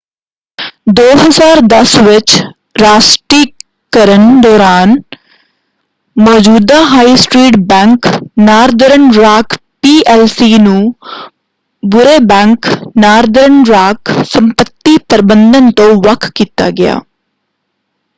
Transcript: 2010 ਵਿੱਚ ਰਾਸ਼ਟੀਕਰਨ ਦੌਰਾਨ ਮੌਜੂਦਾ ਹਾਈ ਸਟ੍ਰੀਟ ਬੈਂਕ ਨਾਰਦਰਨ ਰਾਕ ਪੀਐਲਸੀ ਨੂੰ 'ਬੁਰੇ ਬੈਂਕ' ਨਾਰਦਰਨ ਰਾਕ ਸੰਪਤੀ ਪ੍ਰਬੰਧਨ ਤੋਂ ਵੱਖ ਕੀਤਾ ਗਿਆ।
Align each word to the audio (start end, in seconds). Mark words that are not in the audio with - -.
2010 0.91 1.91
ਵਿੱਚ 2.03 2.31
ਰਾਸ਼ਟੀਕਰਨ 2.81 4.23
ਦੌਰਾਨ 4.41 4.95
ਮੌਜੂਦਾ 6.15 6.81
ਹਾਈ 6.85 7.15
ਸਟ੍ਰੀਟ 7.17 7.57
ਬੈਂਕ 7.67 8.07
ਨਾਰਦਰਨ 8.41 9.09
ਰਾਕ 9.15 9.57
ਪੀਐਲਸੀ 9.83 10.57
ਨੂੰ 10.59 10.81
'ਬੁਰੇ 11.83 12.17
ਬੈਂਕ' 12.25 12.67
ਨਾਰਦਰਨ 12.97 13.63
ਰਾਕ 13.65 14.11
ਸੰਪਤੀ 14.27 14.97
ਪ੍ਰਬੰਧਨ 15.09 15.71
ਤੋਂ 15.71 15.93
ਵੱਖ 16.03 16.29
ਕੀਤਾ 16.35 16.69
ਗਿਆ। 16.71 16.99